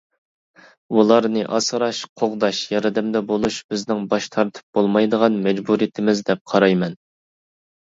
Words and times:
ئۇلارنى 0.95 1.43
ئاسراش، 1.57 1.99
قوغداش، 2.21 2.61
ياردەمدە 2.71 3.21
بولۇش 3.33 3.59
بىزنىڭ 3.75 4.03
باش 4.15 4.31
تارتىپ 4.39 4.81
بولمايدىغان 4.81 5.39
مەجبۇرىيىتىمىز 5.47 6.27
دەپ 6.33 6.45
قارايمەن. 6.57 7.01